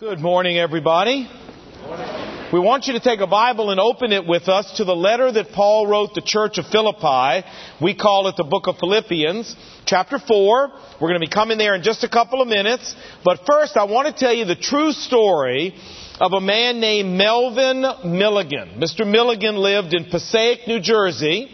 [0.00, 1.28] Good morning, everybody.
[2.54, 5.30] We want you to take a Bible and open it with us to the letter
[5.30, 7.46] that Paul wrote the church of Philippi.
[7.82, 10.68] We call it the book of Philippians, chapter 4.
[10.98, 12.96] We're going to be coming there in just a couple of minutes.
[13.22, 15.74] But first, I want to tell you the true story
[16.18, 17.84] of a man named Melvin
[18.16, 18.80] Milligan.
[18.80, 19.06] Mr.
[19.06, 21.50] Milligan lived in Passaic, New Jersey.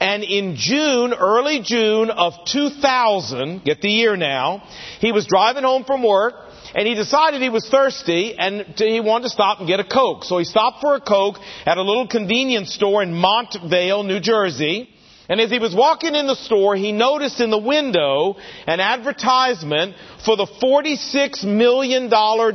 [0.00, 4.62] And in June, early June of 2000, get the year now,
[5.00, 6.45] he was driving home from work
[6.76, 10.24] and he decided he was thirsty and he wanted to stop and get a Coke.
[10.24, 14.86] So he stopped for a Coke at a little convenience store in Montvale, New Jersey.
[15.26, 18.36] And as he was walking in the store, he noticed in the window
[18.66, 22.10] an advertisement for the $46 million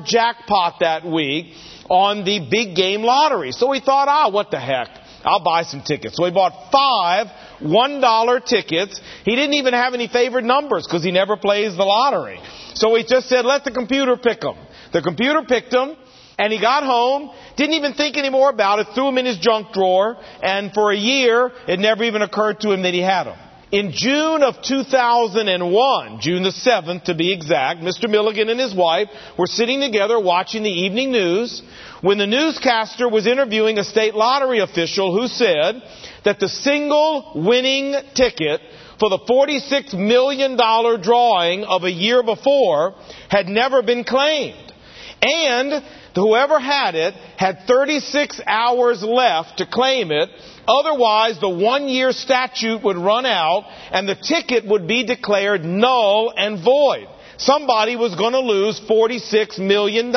[0.05, 1.55] jackpot that week
[1.89, 3.51] on the big game lottery.
[3.51, 4.87] So he thought, ah, what the heck?
[5.23, 6.15] I'll buy some tickets.
[6.15, 7.25] So he bought five
[7.61, 8.99] $1 tickets.
[9.23, 12.39] He didn't even have any favorite numbers because he never plays the lottery.
[12.73, 14.55] So he just said, let the computer pick them.
[14.93, 15.95] The computer picked them.
[16.39, 19.37] And he got home, didn't even think any more about it, threw them in his
[19.37, 23.25] junk drawer, and for a year, it never even occurred to him that he had
[23.25, 23.37] them.
[23.71, 28.09] In June of 2001, June the 7th to be exact, Mr.
[28.09, 31.61] Milligan and his wife were sitting together watching the evening news
[32.01, 35.81] when the newscaster was interviewing a state lottery official who said
[36.25, 38.59] that the single winning ticket
[38.99, 40.57] for the $46 million
[41.01, 42.95] drawing of a year before
[43.29, 44.73] had never been claimed.
[45.21, 45.81] And
[46.13, 50.29] whoever had it had 36 hours left to claim it.
[50.67, 56.33] Otherwise, the one year statute would run out and the ticket would be declared null
[56.35, 57.07] and void.
[57.37, 60.11] Somebody was going to lose $46 million.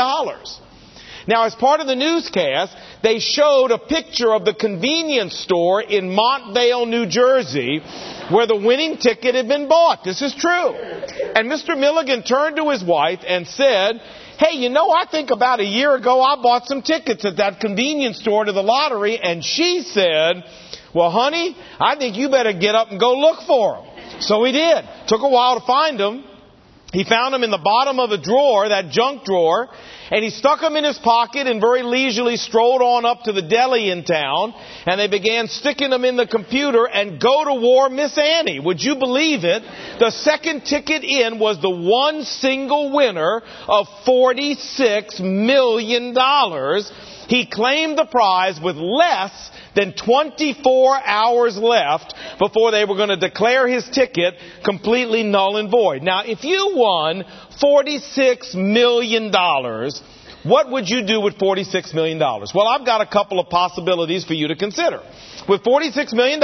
[1.27, 6.11] Now, as part of the newscast, they showed a picture of the convenience store in
[6.11, 7.81] Montvale, New Jersey,
[8.31, 10.05] where the winning ticket had been bought.
[10.05, 10.75] This is true.
[10.75, 11.79] And Mr.
[11.79, 14.03] Milligan turned to his wife and said,
[14.39, 17.61] Hey, you know, I think about a year ago I bought some tickets at that
[17.61, 20.43] convenience store to the lottery, and she said,
[20.93, 24.20] Well, honey, I think you better get up and go look for them.
[24.23, 24.85] So we did.
[25.07, 26.25] Took a while to find them.
[26.95, 29.69] He found them in the bottom of a drawer, that junk drawer,
[30.13, 33.43] and he stuck them in his pocket and very leisurely strolled on up to the
[33.43, 34.55] deli in town,
[34.87, 38.61] and they began sticking them in the computer and go to war Miss Annie.
[38.61, 39.65] Would you believe it?
[39.99, 46.15] The second ticket in was the one single winner of $46 million.
[47.27, 53.17] He claimed the prize with less than 24 hours left before they were going to
[53.17, 56.02] declare his ticket completely null and void.
[56.02, 57.24] Now, if you won
[57.62, 59.33] $46 million,
[60.45, 62.18] what would you do with $46 million?
[62.18, 65.01] Well, I've got a couple of possibilities for you to consider.
[65.48, 66.40] With $46 million,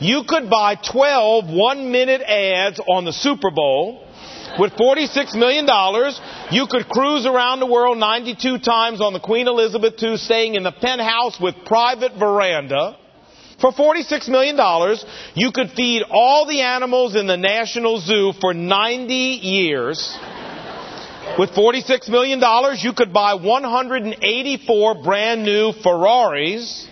[0.00, 4.05] you could buy 12 one minute ads on the Super Bowl
[4.58, 5.66] with $46 million,
[6.50, 10.62] you could cruise around the world 92 times on the Queen Elizabeth II, staying in
[10.62, 12.96] the penthouse with private veranda.
[13.60, 14.56] For $46 million,
[15.34, 20.16] you could feed all the animals in the National Zoo for 90 years.
[21.38, 22.40] With $46 million,
[22.78, 26.86] you could buy 184 brand new Ferraris.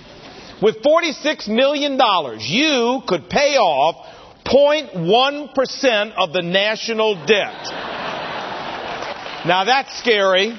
[0.62, 1.99] With $46 million,
[2.41, 4.13] you could pay off
[4.44, 7.65] 0.1% of the national debt.
[9.47, 10.59] Now that's scary.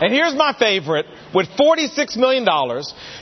[0.00, 1.06] And here's my favorite.
[1.34, 2.46] With $46 million,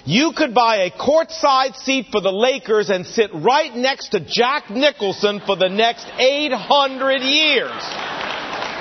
[0.04, 4.70] you could buy a courtside seat for the Lakers and sit right next to Jack
[4.70, 7.70] Nicholson for the next 800 years.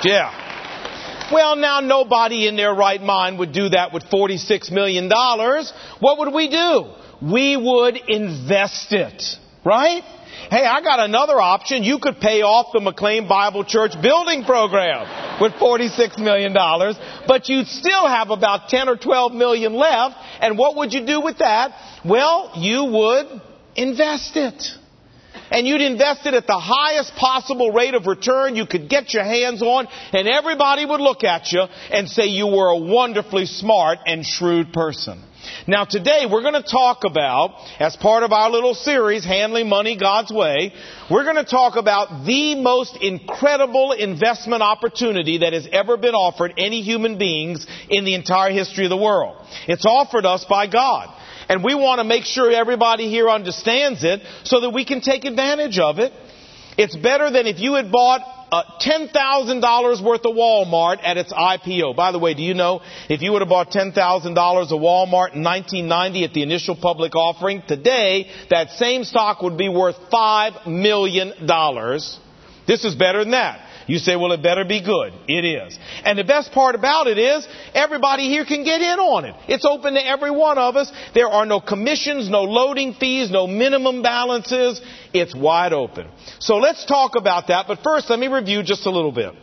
[0.04, 1.30] Yeah.
[1.32, 5.08] Well, now nobody in their right mind would do that with $46 million.
[5.08, 6.92] What would we do?
[7.22, 9.22] We would invest it.
[9.64, 10.02] Right?
[10.50, 11.84] Hey, I got another option.
[11.84, 16.52] You could pay off the McLean Bible Church building program with $46 million,
[17.26, 20.16] but you'd still have about 10 or 12 million left.
[20.40, 21.72] And what would you do with that?
[22.04, 23.40] Well, you would
[23.76, 24.62] invest it.
[25.50, 29.24] And you'd invest it at the highest possible rate of return you could get your
[29.24, 33.98] hands on, and everybody would look at you and say you were a wonderfully smart
[34.06, 35.22] and shrewd person.
[35.68, 39.96] Now today we're going to talk about, as part of our little series, Handling Money
[39.96, 40.72] God's Way,
[41.08, 46.54] we're going to talk about the most incredible investment opportunity that has ever been offered
[46.58, 49.36] any human beings in the entire history of the world.
[49.68, 51.16] It's offered us by God.
[51.48, 55.24] And we want to make sure everybody here understands it so that we can take
[55.24, 56.12] advantage of it.
[56.76, 58.22] It's better than if you had bought
[58.52, 61.96] uh, $10,000 worth of Walmart at its IPO.
[61.96, 64.34] By the way, do you know if you would have bought $10,000 of
[64.70, 69.96] Walmart in 1990 at the initial public offering, today that same stock would be worth
[70.12, 71.32] $5 million.
[72.66, 73.71] This is better than that.
[73.86, 75.12] You say, well, it better be good.
[75.28, 75.78] It is.
[76.04, 79.34] And the best part about it is everybody here can get in on it.
[79.48, 80.90] It's open to every one of us.
[81.14, 84.80] There are no commissions, no loading fees, no minimum balances.
[85.12, 86.08] It's wide open.
[86.38, 87.66] So let's talk about that.
[87.66, 89.34] But first, let me review just a little bit.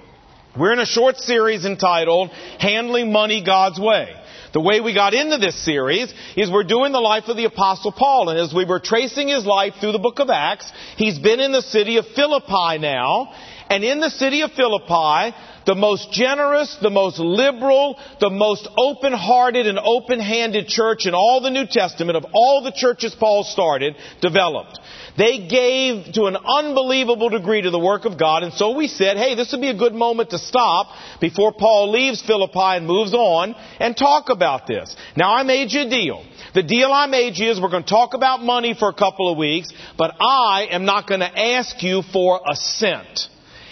[0.57, 4.15] We're in a short series entitled Handling Money God's Way.
[4.51, 7.91] The way we got into this series is we're doing the life of the Apostle
[7.91, 8.30] Paul.
[8.30, 11.51] And as we were tracing his life through the book of Acts, he's been in
[11.51, 13.31] the city of Philippi now.
[13.69, 15.36] And in the city of Philippi,
[15.68, 21.51] the most generous, the most liberal, the most open-hearted and open-handed church in all the
[21.51, 24.80] New Testament of all the churches Paul started developed.
[25.18, 29.18] They gave to an unbelievable degree to the work of God, and so we said,
[29.18, 30.88] hey, this would be a good moment to stop
[31.22, 34.95] before Paul leaves Philippi and moves on and talk about this.
[35.15, 36.25] Now I made you a deal.
[36.56, 39.31] The deal I made you is we're going to talk about money for a couple
[39.31, 43.27] of weeks, but I am not going to ask you for a cent.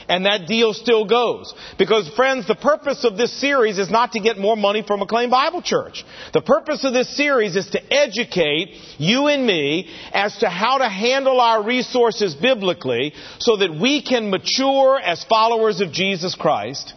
[0.09, 1.53] And that deal still goes.
[1.77, 5.29] Because friends, the purpose of this series is not to get more money from McLean
[5.29, 6.05] Bible Church.
[6.33, 10.87] The purpose of this series is to educate you and me as to how to
[10.87, 16.93] handle our resources biblically so that we can mature as followers of Jesus Christ.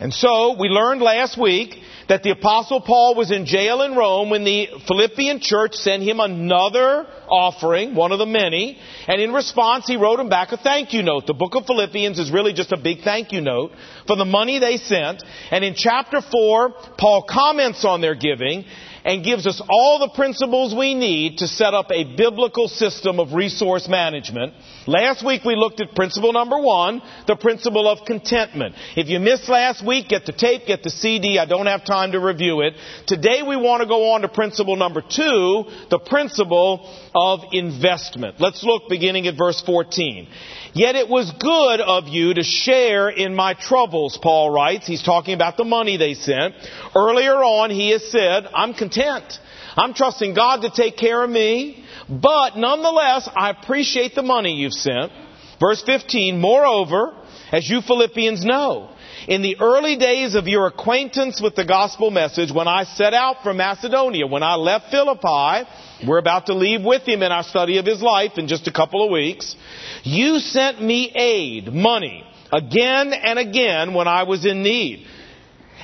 [0.00, 4.30] And so, we learned last week that the apostle Paul was in jail in Rome
[4.30, 8.78] when the Philippian church sent him another offering, one of the many,
[9.08, 11.26] and in response he wrote him back a thank you note.
[11.26, 13.72] The book of Philippians is really just a big thank you note
[14.06, 18.64] for the money they sent, and in chapter 4, Paul comments on their giving,
[19.04, 23.34] and gives us all the principles we need to set up a biblical system of
[23.34, 24.54] resource management.
[24.86, 28.74] Last week we looked at principle number one, the principle of contentment.
[28.96, 31.38] If you missed last week, get the tape, get the CD.
[31.38, 32.74] I don't have time to review it.
[33.06, 38.40] Today we want to go on to principle number two, the principle of investment.
[38.40, 40.28] Let's look beginning at verse 14.
[40.72, 44.86] Yet it was good of you to share in my troubles, Paul writes.
[44.86, 46.54] He's talking about the money they sent.
[46.96, 48.93] Earlier on, he has said, I'm content.
[48.98, 54.72] I'm trusting God to take care of me, but nonetheless, I appreciate the money you've
[54.72, 55.12] sent.
[55.60, 57.14] Verse 15, moreover,
[57.52, 58.90] as you Philippians know,
[59.28, 63.42] in the early days of your acquaintance with the gospel message, when I set out
[63.42, 65.68] from Macedonia, when I left Philippi,
[66.06, 68.72] we're about to leave with him in our study of his life in just a
[68.72, 69.56] couple of weeks.
[70.02, 75.06] You sent me aid, money, again and again when I was in need.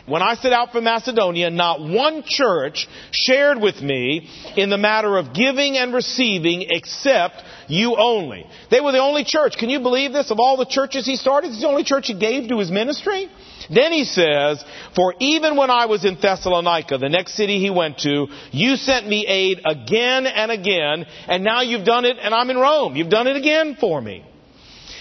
[0.06, 5.16] When I set out for Macedonia, not one church shared with me in the matter
[5.16, 8.46] of giving and receiving except you only.
[8.70, 9.56] They were the only church.
[9.56, 10.30] Can you believe this?
[10.30, 13.28] Of all the churches he started, it's the only church he gave to his ministry?
[13.72, 14.64] Then he says,
[14.94, 19.06] For even when I was in Thessalonica, the next city he went to, you sent
[19.06, 22.96] me aid again and again, and now you've done it, and I'm in Rome.
[22.96, 24.24] You've done it again for me.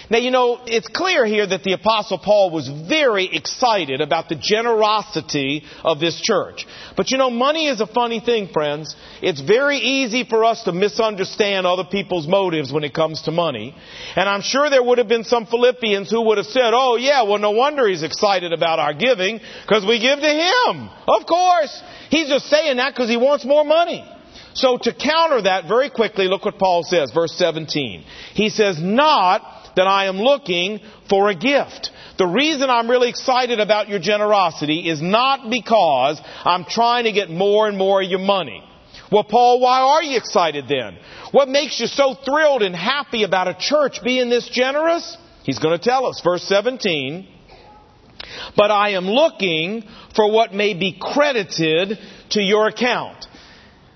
[0.09, 4.35] Now, you know, it's clear here that the Apostle Paul was very excited about the
[4.35, 6.65] generosity of this church.
[6.97, 8.95] But you know, money is a funny thing, friends.
[9.21, 13.75] It's very easy for us to misunderstand other people's motives when it comes to money.
[14.15, 17.23] And I'm sure there would have been some Philippians who would have said, oh yeah,
[17.23, 20.89] well no wonder he's excited about our giving, because we give to him.
[21.07, 21.81] Of course.
[22.09, 24.03] He's just saying that because he wants more money.
[24.53, 28.03] So to counter that very quickly, look what Paul says, verse 17.
[28.33, 31.92] He says, not that I am looking for a gift.
[32.18, 37.30] The reason I'm really excited about your generosity is not because I'm trying to get
[37.30, 38.62] more and more of your money.
[39.09, 40.98] Well, Paul, why are you excited then?
[41.31, 45.16] What makes you so thrilled and happy about a church being this generous?
[45.44, 46.19] He's going to tell us.
[46.26, 47.26] Verse 17.
[48.57, 51.98] But I am looking for what may be credited
[52.31, 53.28] to your account.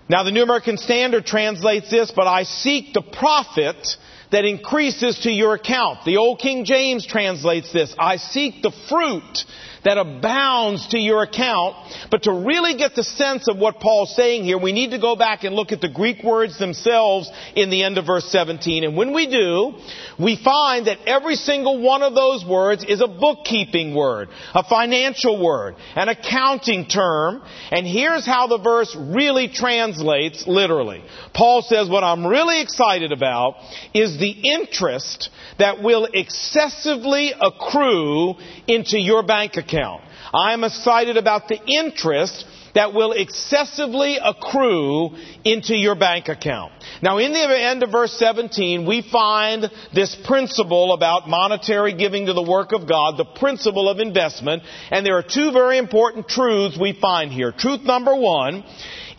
[0.07, 3.97] Now, the New American Standard translates this, but I seek the profit
[4.33, 5.99] that increases to your account.
[6.05, 9.45] The old King James translates this, I seek the fruit
[9.83, 11.75] that abounds to your account.
[12.09, 15.15] But to really get the sense of what Paul's saying here, we need to go
[15.15, 18.83] back and look at the Greek words themselves in the end of verse 17.
[18.83, 19.73] And when we do,
[20.19, 25.43] we find that every single one of those words is a bookkeeping word, a financial
[25.43, 27.41] word, an accounting term.
[27.71, 31.03] And here's how the verse really translates literally.
[31.33, 33.55] Paul says, what I'm really excited about
[33.93, 38.35] is the interest that will excessively accrue
[38.67, 40.01] into your bank account.
[40.33, 46.73] I am excited about the interest that will excessively accrue into your bank account.
[47.03, 52.33] Now, in the end of verse 17, we find this principle about monetary giving to
[52.33, 56.77] the work of God, the principle of investment, and there are two very important truths
[56.79, 57.51] we find here.
[57.51, 58.63] Truth number one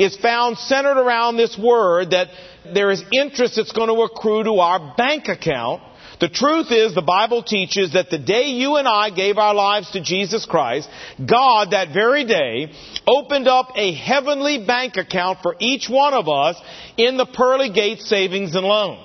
[0.00, 2.28] is found centered around this word that
[2.72, 5.80] there is interest that's going to accrue to our bank account
[6.20, 9.90] The truth is, the Bible teaches that the day you and I gave our lives
[9.92, 10.88] to Jesus Christ,
[11.24, 12.72] God that very day
[13.06, 16.56] opened up a heavenly bank account for each one of us
[16.96, 18.98] in the Pearly Gate Savings and Loan.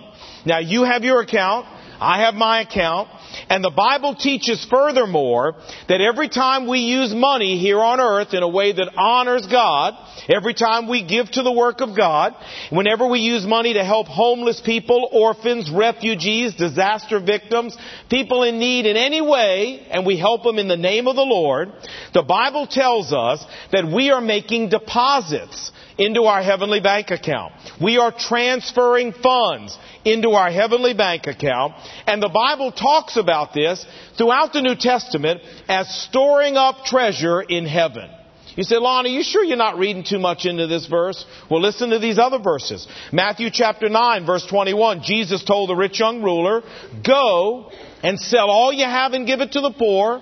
[0.46, 1.66] Now you have your account,
[2.00, 3.10] I have my account,
[3.50, 5.56] and the Bible teaches furthermore
[5.88, 9.94] that every time we use money here on earth in a way that honors God,
[10.28, 12.36] every time we give to the work of God,
[12.72, 17.78] whenever we use money to help homeless people, orphans, refugees, disaster victims,
[18.10, 21.22] people in need in any way, and we help them in the name of the
[21.22, 21.70] Lord,
[22.14, 27.54] the Bible tells us that we are making deposits into our heavenly bank account.
[27.80, 31.74] We are transferring funds into our heavenly bank account.
[32.08, 33.86] And the Bible talks about this
[34.18, 38.10] throughout the New Testament as storing up treasure in heaven.
[38.56, 41.24] You say, Lon, are you sure you're not reading too much into this verse?
[41.50, 42.88] Well, listen to these other verses.
[43.12, 45.02] Matthew chapter 9, verse 21.
[45.04, 46.64] Jesus told the rich young ruler,
[47.06, 50.22] Go and sell all you have and give it to the poor.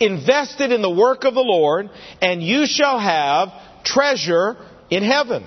[0.00, 1.90] Invest it in the work of the Lord,
[2.20, 3.48] and you shall have
[3.84, 4.56] treasure
[4.90, 5.44] in heaven.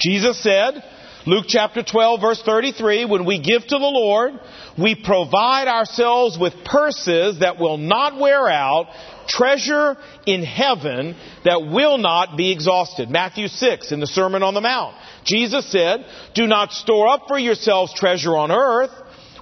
[0.00, 0.82] Jesus said,
[1.26, 4.32] Luke chapter 12 verse 33, when we give to the Lord,
[4.78, 8.86] we provide ourselves with purses that will not wear out,
[9.28, 11.14] treasure in heaven
[11.44, 13.10] that will not be exhausted.
[13.10, 14.96] Matthew 6 in the Sermon on the Mount.
[15.24, 18.90] Jesus said, do not store up for yourselves treasure on earth,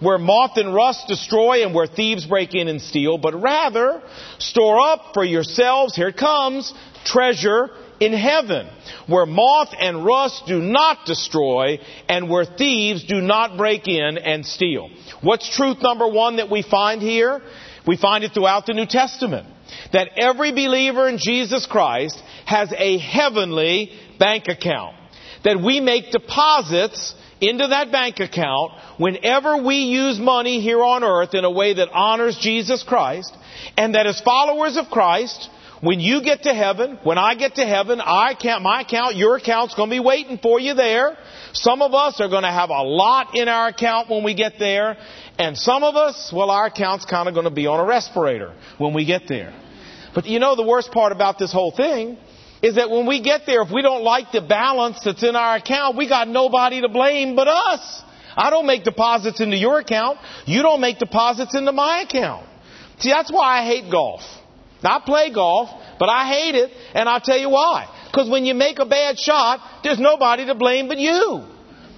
[0.01, 4.03] where moth and rust destroy and where thieves break in and steal, but rather
[4.39, 6.73] store up for yourselves, here it comes,
[7.05, 8.69] treasure in heaven,
[9.07, 11.79] where moth and rust do not destroy
[12.09, 14.89] and where thieves do not break in and steal.
[15.23, 17.41] What's truth number one that we find here?
[17.87, 19.47] We find it throughout the New Testament.
[19.93, 24.97] That every believer in Jesus Christ has a heavenly bank account.
[25.45, 31.35] That we make deposits into that bank account whenever we use money here on earth
[31.35, 33.35] in a way that honors Jesus Christ.
[33.77, 35.49] And that as followers of Christ,
[35.81, 39.37] when you get to heaven, when I get to heaven, I count, my account, your
[39.37, 41.17] account's going to be waiting for you there.
[41.53, 44.55] Some of us are going to have a lot in our account when we get
[44.59, 44.97] there.
[45.39, 48.55] And some of us, well, our account's kind of going to be on a respirator
[48.79, 49.55] when we get there.
[50.15, 52.19] But you know the worst part about this whole thing
[52.61, 55.57] is that when we get there, if we don't like the balance that's in our
[55.57, 58.03] account, we got nobody to blame but us.
[58.37, 60.19] I don't make deposits into your account.
[60.45, 62.47] You don't make deposits into my account.
[62.99, 64.23] See, that's why I hate golf.
[64.83, 67.89] I play golf, but I hate it, and I'll tell you why.
[68.07, 71.45] Because when you make a bad shot, there's nobody to blame but you.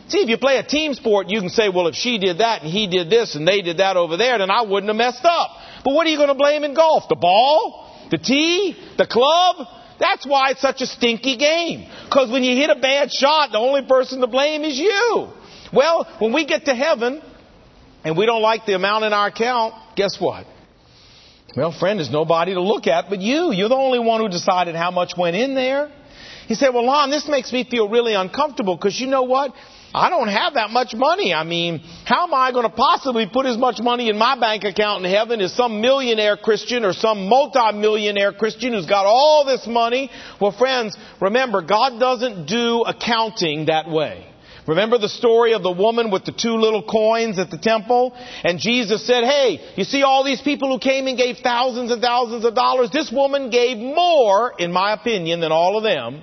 [0.08, 2.62] See, if you play a team sport, you can say, well, if she did that
[2.62, 5.24] and he did this and they did that over there, then I wouldn't have messed
[5.24, 5.50] up.
[5.84, 7.04] But what are you going to blame in golf?
[7.08, 8.08] The ball?
[8.10, 8.76] The tee?
[8.98, 9.68] The club?
[10.00, 11.88] That's why it's such a stinky game.
[12.06, 15.28] Because when you hit a bad shot, the only person to blame is you.
[15.72, 17.22] Well, when we get to heaven
[18.02, 20.46] and we don't like the amount in our account, guess what?
[21.56, 23.52] Well, friend, there's nobody to look at but you.
[23.52, 25.90] You're the only one who decided how much went in there.
[26.46, 29.52] He said, well, Lon, this makes me feel really uncomfortable because you know what?
[29.92, 31.34] I don't have that much money.
[31.34, 34.62] I mean, how am I going to possibly put as much money in my bank
[34.62, 39.66] account in heaven as some millionaire Christian or some multimillionaire Christian who's got all this
[39.66, 40.10] money?
[40.40, 44.26] Well, friends, remember, God doesn't do accounting that way.
[44.66, 48.14] Remember the story of the woman with the two little coins at the temple?
[48.44, 52.02] And Jesus said, hey, you see all these people who came and gave thousands and
[52.02, 52.90] thousands of dollars?
[52.90, 56.22] This woman gave more, in my opinion, than all of them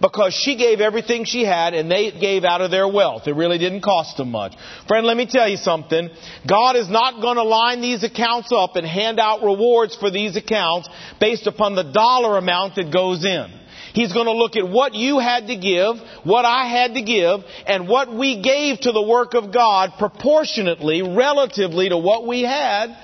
[0.00, 3.26] because she gave everything she had and they gave out of their wealth.
[3.26, 4.54] It really didn't cost them much.
[4.88, 6.10] Friend, let me tell you something.
[6.46, 10.36] God is not going to line these accounts up and hand out rewards for these
[10.36, 10.88] accounts
[11.20, 13.60] based upon the dollar amount that goes in.
[13.96, 17.40] He's going to look at what you had to give, what I had to give,
[17.66, 22.94] and what we gave to the work of God proportionately, relatively to what we had.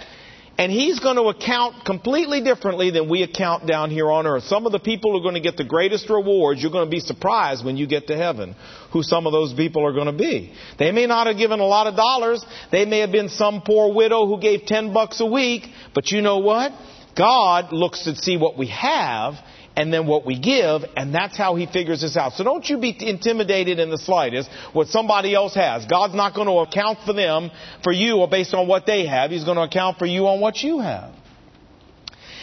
[0.58, 4.42] And He's going to account completely differently than we account down here on earth.
[4.42, 7.00] Some of the people are going to get the greatest rewards, you're going to be
[7.00, 8.54] surprised when you get to heaven
[8.92, 10.52] who some of those people are going to be.
[10.78, 12.44] They may not have given a lot of dollars.
[12.70, 15.64] They may have been some poor widow who gave 10 bucks a week.
[15.94, 16.72] But you know what?
[17.16, 19.36] God looks to see what we have
[19.76, 22.32] and then what we give, and that's how he figures this out.
[22.34, 25.86] So don't you be intimidated in the slightest what somebody else has.
[25.86, 27.50] God's not going to account for them,
[27.82, 29.30] for you, or based on what they have.
[29.30, 31.14] He's going to account for you on what you have.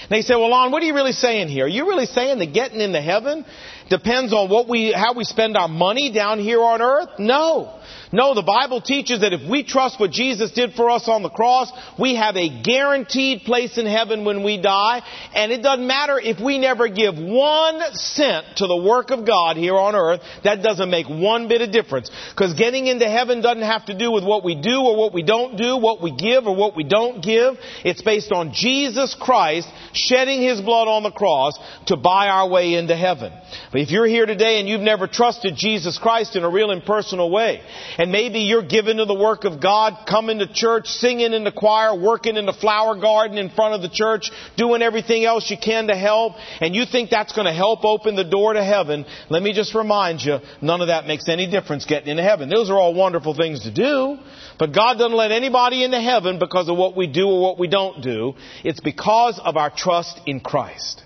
[0.09, 1.65] And they say, well, Lon, what are you really saying here?
[1.65, 3.45] Are you really saying that getting into heaven
[3.89, 7.09] depends on what we, how we spend our money down here on earth?
[7.19, 7.78] No.
[8.11, 11.29] No, the Bible teaches that if we trust what Jesus did for us on the
[11.29, 15.03] cross, we have a guaranteed place in heaven when we die.
[15.35, 19.57] And it doesn't matter if we never give one cent to the work of God
[19.57, 22.09] here on earth, that doesn't make one bit of difference.
[22.31, 25.21] Because getting into heaven doesn't have to do with what we do or what we
[25.21, 27.57] don't do, what we give or what we don't give.
[27.85, 32.73] It's based on Jesus Christ shedding His blood on the cross to buy our way
[32.73, 33.31] into heaven.
[33.71, 37.29] But if you're here today and you've never trusted Jesus Christ in a real impersonal
[37.29, 37.61] way,
[37.99, 41.51] and maybe you're given to the work of God, coming to church, singing in the
[41.51, 45.57] choir, working in the flower garden in front of the church, doing everything else you
[45.61, 49.05] can to help, and you think that's going to help open the door to heaven,
[49.29, 52.47] let me just remind you, none of that makes any difference getting into heaven.
[52.47, 54.17] Those are all wonderful things to do,
[54.57, 57.67] but God doesn't let anybody into heaven because of what we do or what we
[57.67, 58.33] don't do.
[58.63, 61.03] It's because of our trust in Christ.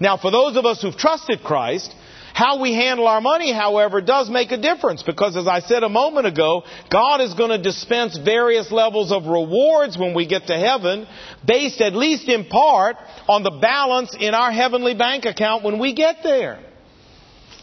[0.00, 1.92] Now, for those of us who've trusted Christ,
[2.38, 5.88] how we handle our money, however, does make a difference because as I said a
[5.88, 10.56] moment ago, God is going to dispense various levels of rewards when we get to
[10.56, 11.08] heaven
[11.44, 12.94] based at least in part
[13.28, 16.60] on the balance in our heavenly bank account when we get there.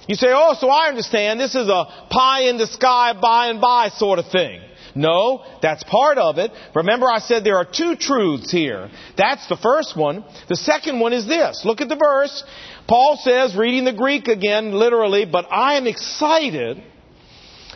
[0.09, 3.61] You say, oh, so I understand this is a pie in the sky by and
[3.61, 4.59] by sort of thing.
[4.95, 6.51] No, that's part of it.
[6.73, 8.89] Remember I said there are two truths here.
[9.17, 10.23] That's the first one.
[10.47, 11.63] The second one is this.
[11.65, 12.43] Look at the verse.
[12.87, 16.81] Paul says, reading the Greek again, literally, but I am excited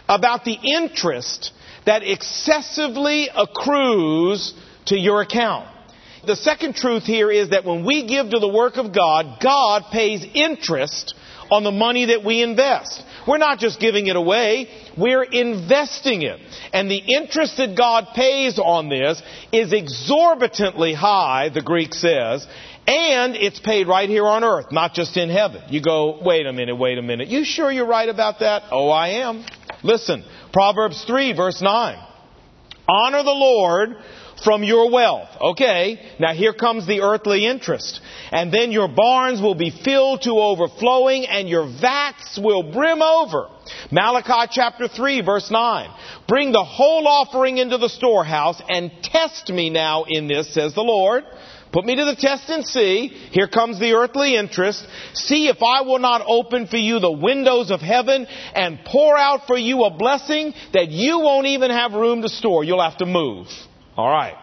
[0.08, 1.52] about the interest
[1.86, 4.54] that excessively accrues
[4.86, 5.68] to your account.
[6.26, 9.84] The second truth here is that when we give to the work of God, God
[9.92, 11.16] pays interest
[11.52, 13.04] on the money that we invest.
[13.30, 14.68] We're not just giving it away,
[14.98, 16.40] we're investing it.
[16.74, 19.22] And the interest that God pays on this
[19.52, 22.48] is exorbitantly high, the Greek says,
[22.88, 25.62] and it's paid right here on earth, not just in heaven.
[25.70, 27.28] You go, wait a minute, wait a minute.
[27.28, 28.64] You sure you're right about that?
[28.72, 29.46] Oh, I am.
[29.84, 32.04] Listen, Proverbs 3 verse 9.
[32.90, 33.90] Honor the Lord
[34.44, 35.30] from your wealth.
[35.40, 38.02] Okay, now here comes the earthly interest.
[38.32, 43.48] And then your barns will be filled to overflowing and your vats will brim over.
[43.92, 45.90] Malachi chapter 3 verse 9.
[46.28, 50.82] Bring the whole offering into the storehouse and test me now in this, says the
[50.82, 51.24] Lord.
[51.72, 53.08] Put me to the test and see.
[53.08, 54.84] Here comes the earthly interest.
[55.14, 58.26] See if I will not open for you the windows of heaven
[58.56, 62.64] and pour out for you a blessing that you won't even have room to store.
[62.64, 63.48] You'll have to move.
[64.00, 64.38] All right.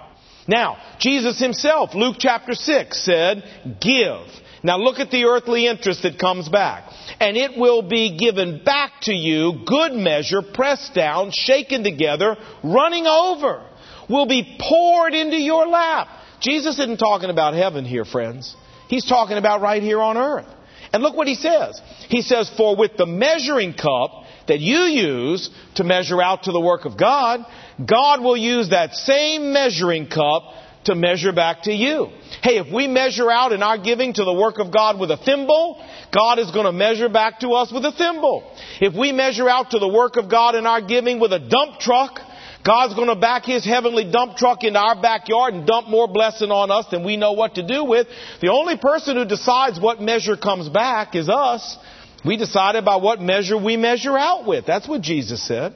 [0.47, 3.43] Now, Jesus himself, Luke chapter 6 said,
[3.81, 4.27] give.
[4.63, 6.93] Now look at the earthly interest that comes back.
[7.21, 13.07] And it will be given back to you, good measure, pressed down, shaken together, running
[13.07, 13.67] over,
[14.11, 16.09] will be poured into your lap.
[16.43, 18.55] Jesus isn't talking about heaven here, friends.
[18.89, 20.47] He's talking about right here on earth.
[20.93, 21.81] And look what he says.
[22.09, 26.61] He says, For with the measuring cup that you use to measure out to the
[26.61, 27.45] work of God,
[27.85, 30.43] God will use that same measuring cup
[30.87, 32.09] to measure back to you.
[32.43, 35.17] Hey, if we measure out in our giving to the work of God with a
[35.17, 35.85] thimble,
[36.15, 38.51] God is going to measure back to us with a thimble.
[38.81, 41.81] If we measure out to the work of God in our giving with a dump
[41.81, 42.21] truck,
[42.65, 46.51] God's going to back His heavenly dump truck into our backyard and dump more blessing
[46.51, 48.07] on us than we know what to do with.
[48.41, 51.77] The only person who decides what measure comes back is us.
[52.25, 54.67] We decide by what measure we measure out with.
[54.67, 55.75] That's what Jesus said.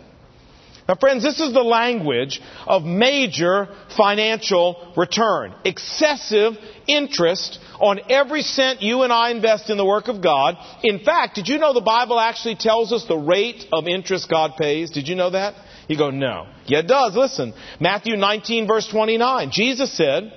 [0.91, 5.55] Now, friends, this is the language of major financial return.
[5.65, 6.55] Excessive
[6.89, 10.57] interest on every cent you and I invest in the work of God.
[10.83, 14.55] In fact, did you know the Bible actually tells us the rate of interest God
[14.59, 14.91] pays?
[14.91, 15.55] Did you know that?
[15.87, 16.49] You go, no.
[16.67, 17.15] Yeah, it does.
[17.15, 17.55] Listen.
[17.79, 19.53] Matthew 19 verse 29.
[19.53, 20.33] Jesus said,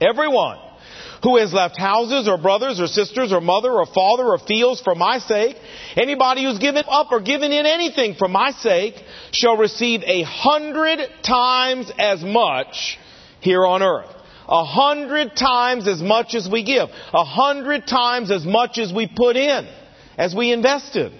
[0.00, 0.56] everyone
[1.22, 4.94] who has left houses or brothers or sisters or mother or father or fields for
[4.94, 5.56] my sake,
[5.96, 8.94] anybody who's given up or given in anything for my sake
[9.32, 12.98] shall receive a hundred times as much
[13.40, 14.12] here on earth.
[14.48, 16.88] A hundred times as much as we give.
[17.12, 19.68] A hundred times as much as we put in,
[20.16, 21.12] as we invested.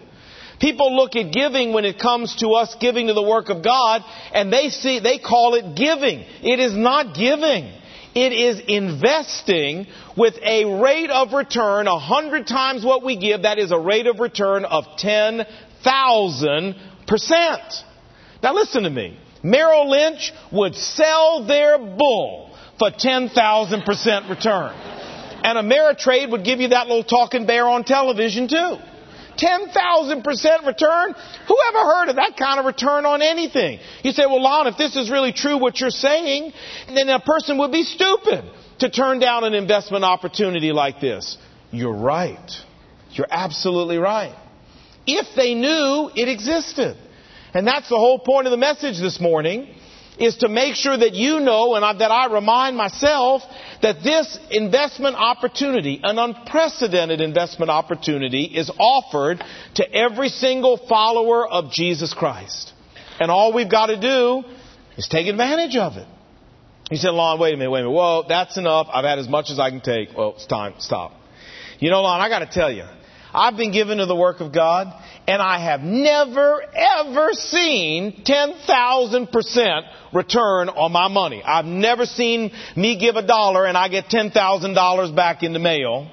[0.60, 4.02] People look at giving when it comes to us giving to the work of God
[4.32, 6.20] and they see, they call it giving.
[6.42, 7.72] It is not giving.
[8.16, 13.42] It is investing with a rate of return a hundred times what we give.
[13.42, 15.44] That is a rate of return of 10,000%.
[18.42, 19.18] Now listen to me.
[19.42, 24.72] Merrill Lynch would sell their bull for 10,000% return.
[25.44, 28.78] And Ameritrade would give you that little talking bear on television too.
[29.36, 31.14] 10,000% return?
[31.48, 33.78] Who ever heard of that kind of return on anything?
[34.02, 36.52] You say, well, Lon, if this is really true what you're saying,
[36.88, 38.44] then a person would be stupid
[38.80, 41.38] to turn down an investment opportunity like this.
[41.70, 42.50] You're right.
[43.12, 44.36] You're absolutely right.
[45.06, 46.96] If they knew it existed.
[47.54, 49.74] And that's the whole point of the message this morning
[50.18, 53.42] is to make sure that you know and I, that I remind myself
[53.82, 59.42] that this investment opportunity, an unprecedented investment opportunity, is offered
[59.74, 62.72] to every single follower of Jesus Christ.
[63.20, 64.44] And all we've got to do
[64.96, 66.06] is take advantage of it.
[66.90, 67.96] He said, Lon, wait a minute, wait a minute.
[67.96, 68.86] Well, that's enough.
[68.92, 70.16] I've had as much as I can take.
[70.16, 70.74] Well, it's time.
[70.78, 71.12] Stop.
[71.78, 72.84] You know, Lon, I got to tell you,
[73.36, 74.90] I've been given to the work of God,
[75.28, 79.82] and I have never, ever seen 10,000%
[80.14, 81.42] return on my money.
[81.44, 86.10] I've never seen me give a dollar and I get $10,000 back in the mail.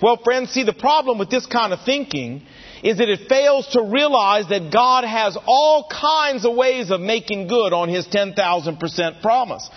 [0.00, 2.46] Well, friends, see, the problem with this kind of thinking
[2.84, 7.48] is that it fails to realize that God has all kinds of ways of making
[7.48, 9.68] good on His 10,000% promise.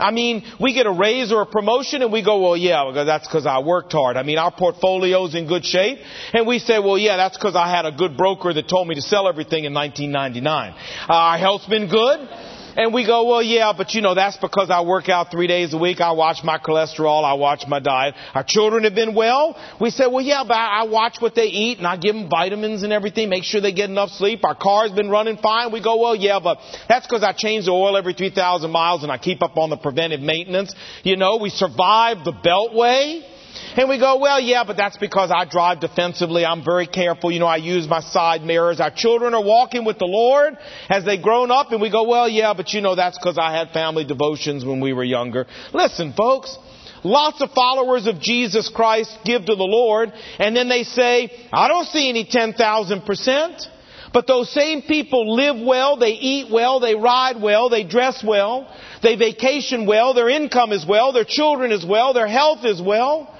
[0.00, 3.26] I mean, we get a raise or a promotion and we go, well, yeah, that's
[3.26, 4.16] because I worked hard.
[4.16, 5.98] I mean, our portfolio's in good shape.
[6.32, 8.94] And we say, well, yeah, that's because I had a good broker that told me
[8.94, 10.72] to sell everything in 1999.
[11.08, 12.28] Uh, our health's been good.
[12.76, 15.74] And we go, well, yeah, but you know, that's because I work out three days
[15.74, 16.00] a week.
[16.00, 17.24] I watch my cholesterol.
[17.24, 18.14] I watch my diet.
[18.34, 19.56] Our children have been well.
[19.80, 22.82] We say, well, yeah, but I watch what they eat and I give them vitamins
[22.82, 24.44] and everything, make sure they get enough sleep.
[24.44, 25.72] Our car's been running fine.
[25.72, 29.10] We go, well, yeah, but that's because I change the oil every 3,000 miles and
[29.10, 30.74] I keep up on the preventive maintenance.
[31.02, 33.29] You know, we survive the beltway.
[33.76, 36.44] And we go, well, yeah, but that's because I drive defensively.
[36.44, 37.30] I'm very careful.
[37.30, 38.80] You know, I use my side mirrors.
[38.80, 40.56] Our children are walking with the Lord
[40.88, 41.72] as they grown up.
[41.72, 44.80] And we go, well, yeah, but you know, that's because I had family devotions when
[44.80, 45.46] we were younger.
[45.72, 46.56] Listen, folks.
[47.02, 51.66] Lots of followers of Jesus Christ give to the Lord, and then they say, I
[51.66, 53.66] don't see any 10,000%.
[54.12, 58.68] But those same people live well, they eat well, they ride well, they dress well,
[59.02, 63.34] they vacation well, their income is well, their children is well, their health is well.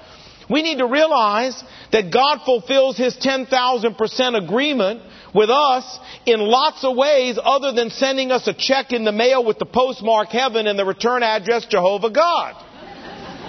[0.51, 1.61] We need to realize
[1.91, 5.01] that God fulfills His 10,000% agreement
[5.33, 9.45] with us in lots of ways other than sending us a check in the mail
[9.45, 12.55] with the postmark heaven and the return address Jehovah God.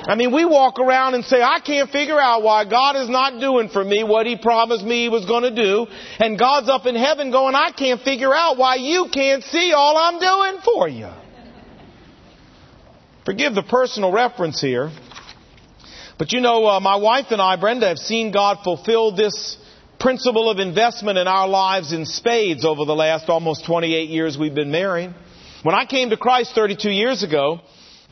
[0.05, 3.41] I mean, we walk around and say, I can't figure out why God is not
[3.41, 5.87] doing for me what He promised me He was going to do.
[6.19, 9.97] And God's up in heaven going, I can't figure out why you can't see all
[9.97, 11.11] I'm doing for you.
[13.25, 14.91] Forgive the personal reference here.
[16.23, 19.57] But you know, uh, my wife and I, Brenda, have seen God fulfill this
[19.99, 24.55] principle of investment in our lives in spades over the last almost 28 years we've
[24.55, 25.13] been married.
[25.65, 27.59] When I came to Christ 32 years ago,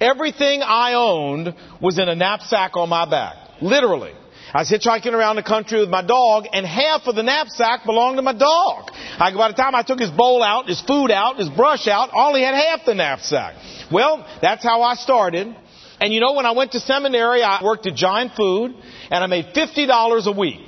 [0.01, 3.62] everything I owned was in a knapsack on my back.
[3.62, 4.11] Literally.
[4.53, 8.16] I was hitchhiking around the country with my dog, and half of the knapsack belonged
[8.16, 8.90] to my dog.
[9.20, 12.11] I, by the time I took his bowl out, his food out, his brush out,
[12.12, 13.55] I only had half the knapsack.
[13.92, 15.55] Well, that's how I started.
[16.01, 18.75] And you know, when I went to seminary, I worked at Giant Food,
[19.11, 20.67] and I made $50 a week.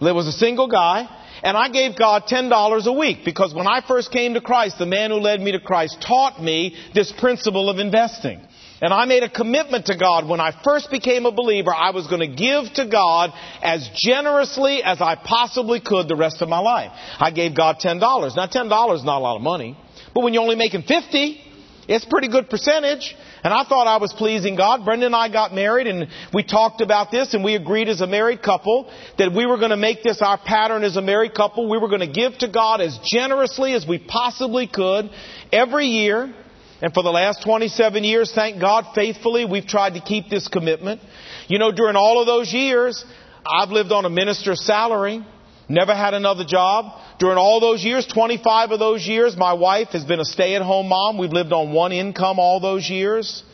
[0.00, 1.08] There was a single guy,
[1.42, 4.86] and I gave God $10 a week because when I first came to Christ, the
[4.86, 8.40] man who led me to Christ taught me this principle of investing.
[8.80, 12.08] And I made a commitment to God when I first became a believer, I was
[12.08, 13.30] going to give to God
[13.62, 16.90] as generously as I possibly could the rest of my life.
[17.20, 18.00] I gave God $10.
[18.00, 19.78] Now $10 is not a lot of money,
[20.12, 21.40] but when you're only making 50,
[21.86, 23.14] it's a pretty good percentage.
[23.44, 24.84] And I thought I was pleasing God.
[24.84, 28.06] Brenda and I got married and we talked about this and we agreed as a
[28.06, 31.68] married couple that we were going to make this our pattern as a married couple.
[31.68, 35.10] We were going to give to God as generously as we possibly could
[35.52, 36.32] every year.
[36.80, 41.00] And for the last 27 years, thank God faithfully, we've tried to keep this commitment.
[41.48, 43.04] You know, during all of those years,
[43.46, 45.24] I've lived on a minister's salary.
[45.68, 47.00] Never had another job.
[47.22, 50.62] During all those years, 25 of those years, my wife has been a stay at
[50.62, 51.18] home mom.
[51.18, 53.44] We've lived on one income all those years.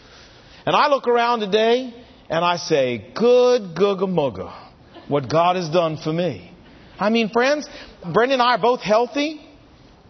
[0.64, 1.92] And I look around today
[2.30, 4.70] and I say, good googa mugga,
[5.08, 6.50] what God has done for me.
[6.98, 7.68] I mean, friends,
[8.10, 9.38] Brenda and I are both healthy.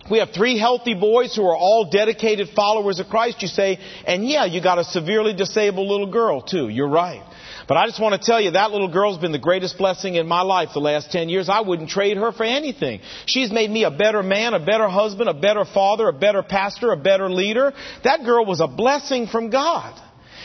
[0.09, 3.43] We have three healthy boys who are all dedicated followers of Christ.
[3.43, 6.69] You say, and yeah, you got a severely disabled little girl too.
[6.69, 7.25] You're right.
[7.69, 10.27] But I just want to tell you, that little girl's been the greatest blessing in
[10.27, 11.51] my life the last 10 years.
[11.51, 13.01] I wouldn't trade her for anything.
[13.27, 16.93] She's made me a better man, a better husband, a better father, a better pastor,
[16.93, 17.75] a better leader.
[18.05, 20.01] That girl was a blessing from God.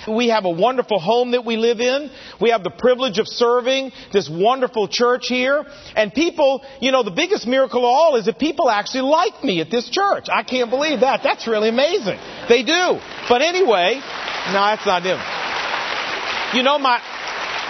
[0.06, 2.12] We have a wonderful home that we live in.
[2.42, 5.66] We have the privilege of serving this wonderful church here.
[5.96, 9.62] And people, you know, the biggest miracle of all is that people actually like me
[9.62, 10.26] at this church.
[10.30, 11.22] I can't believe that.
[11.24, 12.20] That's really amazing.
[12.50, 13.00] They do.
[13.30, 14.02] But anyway,
[14.48, 15.20] no, that's not him.
[16.54, 17.02] You know, my,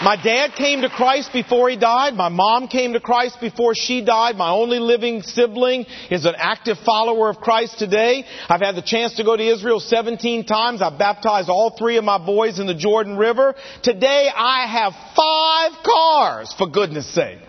[0.01, 2.13] my dad came to Christ before he died.
[2.13, 4.35] My mom came to Christ before she died.
[4.35, 8.25] My only living sibling is an active follower of Christ today.
[8.49, 10.81] I've had the chance to go to Israel 17 times.
[10.81, 13.55] I've baptized all three of my boys in the Jordan River.
[13.83, 17.39] Today I have five cars, for goodness sake.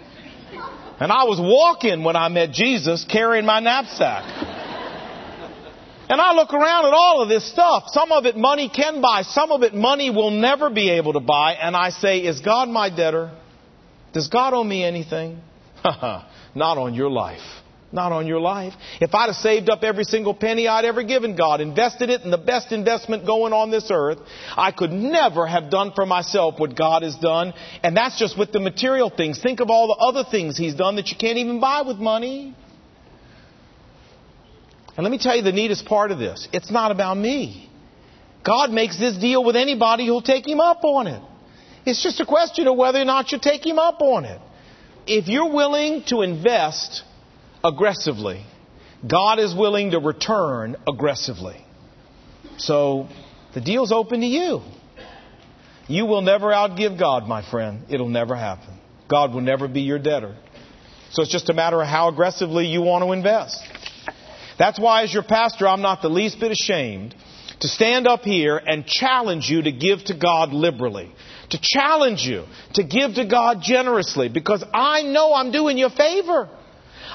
[1.00, 4.53] And I was walking when I met Jesus carrying my knapsack.
[6.08, 7.84] And I look around at all of this stuff.
[7.88, 9.22] Some of it money can buy.
[9.22, 11.54] Some of it money will never be able to buy.
[11.54, 13.30] And I say, is God my debtor?
[14.12, 15.40] Does God owe me anything?
[15.84, 17.40] Not on your life.
[17.90, 18.72] Not on your life.
[19.00, 22.32] If I'd have saved up every single penny I'd ever given God, invested it in
[22.32, 24.18] the best investment going on this earth,
[24.56, 27.54] I could never have done for myself what God has done.
[27.84, 29.40] And that's just with the material things.
[29.40, 32.56] Think of all the other things He's done that you can't even buy with money.
[34.96, 36.48] And let me tell you the neatest part of this.
[36.52, 37.70] It's not about me.
[38.44, 41.22] God makes this deal with anybody who'll take him up on it.
[41.86, 44.40] It's just a question of whether or not you take him up on it.
[45.06, 47.02] If you're willing to invest
[47.62, 48.44] aggressively,
[49.06, 51.64] God is willing to return aggressively.
[52.56, 53.08] So
[53.54, 54.60] the deal's open to you.
[55.86, 57.84] You will never outgive God, my friend.
[57.90, 58.78] It'll never happen.
[59.08, 60.36] God will never be your debtor.
[61.10, 63.62] So it's just a matter of how aggressively you want to invest.
[64.58, 67.14] That's why, as your pastor, I'm not the least bit ashamed
[67.60, 71.12] to stand up here and challenge you to give to God liberally.
[71.50, 75.90] To challenge you to give to God generously because I know I'm doing you a
[75.90, 76.48] favor.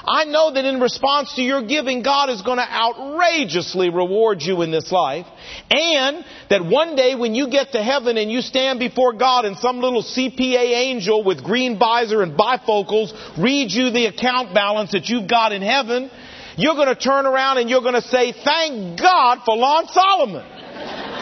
[0.04, 4.62] I know that in response to your giving, God is going to outrageously reward you
[4.62, 5.26] in this life.
[5.70, 9.56] And that one day when you get to heaven and you stand before God and
[9.58, 15.08] some little CPA angel with green visor and bifocals reads you the account balance that
[15.08, 16.10] you've got in heaven,
[16.56, 20.44] you're going to turn around and you're going to say, thank God for Lon Solomon.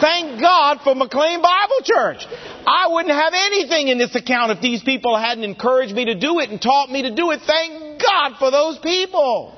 [0.01, 2.25] Thank God for McLean Bible Church.
[2.65, 6.39] I wouldn't have anything in this account if these people hadn't encouraged me to do
[6.39, 7.41] it and taught me to do it.
[7.45, 9.55] Thank God for those people.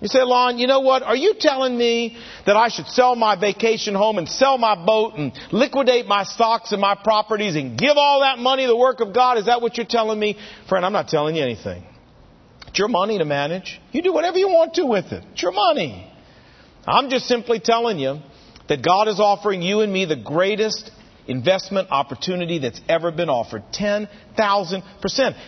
[0.00, 1.02] You say, Lon, you know what?
[1.02, 5.14] Are you telling me that I should sell my vacation home and sell my boat
[5.16, 9.00] and liquidate my stocks and my properties and give all that money to the work
[9.00, 9.38] of God?
[9.38, 10.38] Is that what you're telling me?
[10.68, 11.82] Friend, I'm not telling you anything.
[12.68, 13.80] It's your money to manage.
[13.92, 15.24] You do whatever you want to with it.
[15.32, 16.12] It's your money.
[16.86, 18.20] I'm just simply telling you
[18.68, 20.90] that God is offering you and me the greatest
[21.28, 23.62] investment opportunity that's ever been offered.
[23.72, 24.08] 10,000%.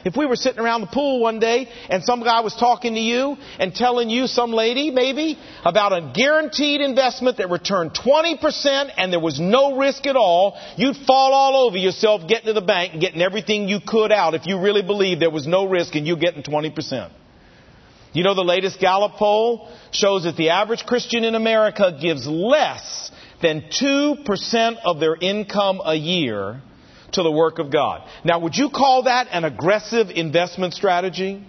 [0.04, 3.00] If we were sitting around the pool one day and some guy was talking to
[3.00, 9.12] you and telling you, some lady maybe, about a guaranteed investment that returned 20% and
[9.12, 12.92] there was no risk at all, you'd fall all over yourself getting to the bank
[12.92, 16.06] and getting everything you could out if you really believed there was no risk and
[16.06, 17.10] you getting 20%.
[18.12, 23.10] You know, the latest Gallup poll shows that the average Christian in America gives less
[23.42, 26.60] than 2% of their income a year
[27.12, 28.08] to the work of God.
[28.24, 31.44] Now, would you call that an aggressive investment strategy?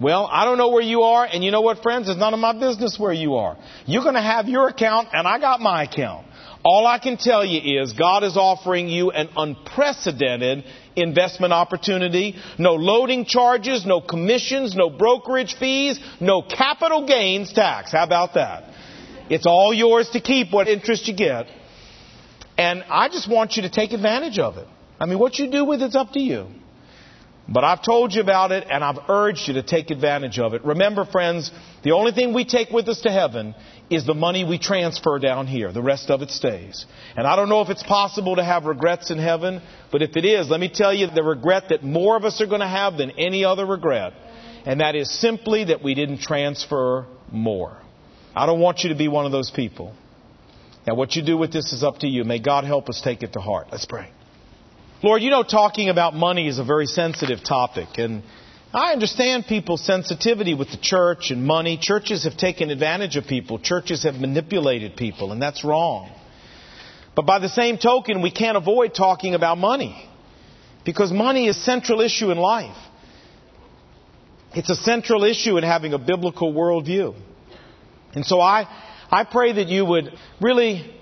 [0.00, 2.08] Well, I don't know where you are, and you know what, friends?
[2.08, 3.56] It's none of my business where you are.
[3.86, 6.26] You're going to have your account, and I got my account.
[6.64, 10.64] All I can tell you is God is offering you an unprecedented
[10.96, 12.36] investment opportunity.
[12.58, 17.92] No loading charges, no commissions, no brokerage fees, no capital gains tax.
[17.92, 18.64] How about that?
[19.30, 21.46] It's all yours to keep what interest you get.
[22.56, 24.66] And I just want you to take advantage of it.
[25.00, 26.48] I mean, what you do with it's up to you.
[27.50, 30.64] But I've told you about it and I've urged you to take advantage of it.
[30.64, 31.50] Remember, friends,
[31.82, 33.54] the only thing we take with us to heaven
[33.88, 35.72] is the money we transfer down here.
[35.72, 36.84] The rest of it stays.
[37.16, 40.26] And I don't know if it's possible to have regrets in heaven, but if it
[40.26, 42.98] is, let me tell you the regret that more of us are going to have
[42.98, 44.12] than any other regret.
[44.66, 47.80] And that is simply that we didn't transfer more.
[48.34, 49.94] I don't want you to be one of those people.
[50.86, 52.24] Now, what you do with this is up to you.
[52.24, 53.68] May God help us take it to heart.
[53.70, 54.10] Let's pray.
[55.02, 57.88] Lord, you know, talking about money is a very sensitive topic.
[57.98, 58.22] And
[58.72, 61.78] I understand people's sensitivity with the church and money.
[61.80, 66.10] Churches have taken advantage of people, churches have manipulated people, and that's wrong.
[67.14, 70.08] But by the same token, we can't avoid talking about money
[70.84, 72.76] because money is a central issue in life.
[74.54, 77.14] It's a central issue in having a biblical worldview.
[78.14, 78.66] And so I,
[79.10, 80.94] I pray that you would really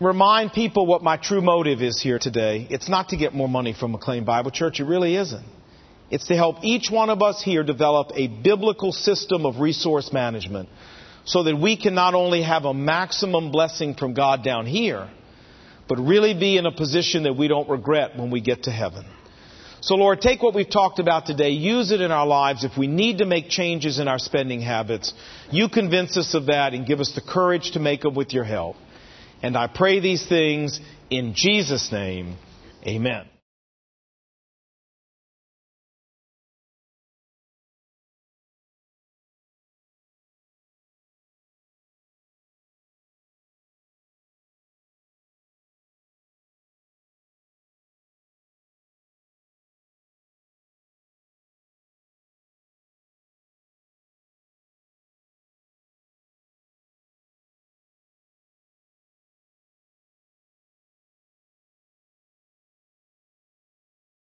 [0.00, 2.66] remind people what my true motive is here today.
[2.70, 4.80] It's not to get more money from McLean Bible Church.
[4.80, 5.44] It really isn't.
[6.10, 10.68] It's to help each one of us here develop a biblical system of resource management
[11.24, 15.08] so that we can not only have a maximum blessing from God down here,
[15.88, 19.06] but really be in a position that we don't regret when we get to heaven.
[19.82, 22.62] So, Lord, take what we've talked about today, use it in our lives.
[22.62, 25.12] If we need to make changes in our spending habits,
[25.50, 28.44] you convince us of that and give us the courage to make them with your
[28.44, 28.76] help.
[29.42, 32.36] And I pray these things in Jesus' name.
[32.86, 33.26] Amen.